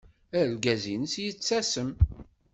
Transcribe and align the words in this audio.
Argaz-nnes 0.39 1.13
yettasem. 1.23 1.89